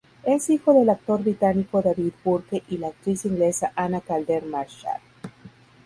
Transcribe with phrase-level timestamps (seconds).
[0.23, 4.99] Es hijo del actor británico David Burke y la actriz inglesa Anna Calder-Marshall.